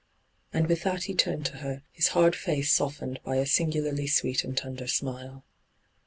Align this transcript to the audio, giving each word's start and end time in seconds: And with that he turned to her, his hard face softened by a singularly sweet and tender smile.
And 0.51 0.65
with 0.65 0.81
that 0.81 1.03
he 1.03 1.13
turned 1.13 1.45
to 1.45 1.57
her, 1.57 1.83
his 1.91 2.07
hard 2.07 2.35
face 2.35 2.73
softened 2.73 3.19
by 3.23 3.35
a 3.35 3.45
singularly 3.45 4.07
sweet 4.07 4.43
and 4.43 4.57
tender 4.57 4.87
smile. 4.87 5.45